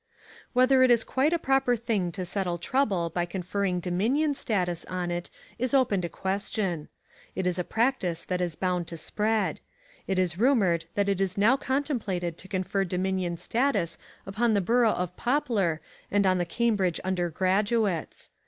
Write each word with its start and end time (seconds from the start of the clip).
Whether 0.53 0.81
it 0.81 0.89
is 0.89 1.03
quite 1.03 1.31
a 1.31 1.37
proper 1.37 1.75
thing 1.75 2.11
to 2.13 2.25
settle 2.25 2.57
trouble 2.57 3.11
by 3.11 3.27
conferring 3.27 3.79
dominion 3.79 4.33
status 4.33 4.83
on 4.85 5.11
it, 5.11 5.29
is 5.59 5.75
open 5.75 6.01
to 6.01 6.09
question. 6.09 6.87
It 7.35 7.45
is 7.45 7.59
a 7.59 7.63
practice 7.63 8.25
that 8.25 8.41
is 8.41 8.55
bound 8.55 8.87
to 8.87 8.97
spread. 8.97 9.59
It 10.07 10.17
is 10.17 10.39
rumoured 10.39 10.85
that 10.95 11.07
it 11.07 11.21
is 11.21 11.37
now 11.37 11.55
contemplated 11.55 12.35
to 12.39 12.47
confer 12.47 12.83
dominion 12.83 13.37
status 13.37 13.99
upon 14.25 14.55
the 14.55 14.59
Borough 14.61 14.89
of 14.93 15.15
Poplar 15.17 15.81
and 16.09 16.25
on 16.25 16.39
the 16.39 16.45
Cambridge 16.45 16.99
undergraduates. 17.01 18.31